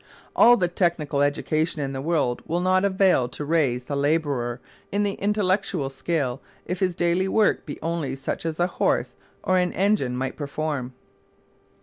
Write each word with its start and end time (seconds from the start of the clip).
All 0.35 0.57
the 0.57 0.67
technical 0.67 1.21
education 1.21 1.79
in 1.79 1.93
the 1.93 2.01
world 2.01 2.41
will 2.47 2.59
not 2.59 2.83
avail 2.83 3.29
to 3.29 3.45
raise 3.45 3.83
the 3.83 3.95
labourer 3.95 4.59
in 4.91 5.03
the 5.03 5.13
intellectual 5.13 5.91
scale 5.91 6.41
if 6.65 6.79
his 6.79 6.95
daily 6.95 7.27
work 7.27 7.67
be 7.67 7.79
only 7.83 8.15
such 8.15 8.43
as 8.43 8.59
a 8.59 8.65
horse 8.65 9.15
or 9.43 9.59
an 9.59 9.71
engine 9.73 10.17
might 10.17 10.35
perform. 10.37 10.93